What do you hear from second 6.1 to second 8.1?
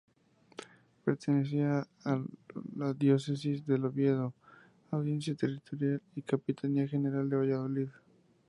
y capitanía general de Valladolid.